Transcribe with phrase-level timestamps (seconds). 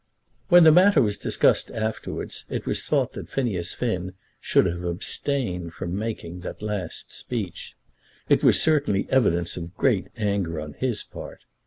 [0.49, 5.75] When the matter was discussed afterwards it was thought that Phineas Finn should have abstained
[5.75, 7.75] from making the last speech.
[8.27, 11.41] It was certainly evidence of great anger on his part.